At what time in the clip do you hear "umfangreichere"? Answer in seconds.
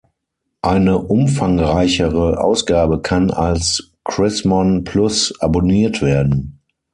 0.97-2.43